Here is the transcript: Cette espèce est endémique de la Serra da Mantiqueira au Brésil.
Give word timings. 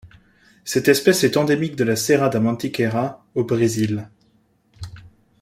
Cette 0.63 0.87
espèce 0.87 1.23
est 1.23 1.37
endémique 1.37 1.75
de 1.75 1.83
la 1.83 1.95
Serra 1.95 2.29
da 2.29 2.39
Mantiqueira 2.39 3.23
au 3.35 3.43
Brésil. 3.43 4.09